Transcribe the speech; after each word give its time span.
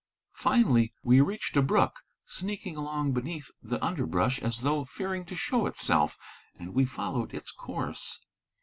Finally 0.33 0.91
we 1.03 1.21
reached 1.21 1.55
a 1.55 1.61
brook, 1.61 1.99
sneaking 2.25 2.75
along 2.75 3.11
beneath 3.13 3.51
the 3.61 3.77
underbrush 3.85 4.41
as 4.41 4.61
though 4.61 4.83
fearing 4.83 5.23
to 5.23 5.35
show 5.35 5.67
itself, 5.67 6.17
and 6.57 6.73
we 6.73 6.85
followed 6.85 7.35
its 7.35 7.51
course. 7.51 8.19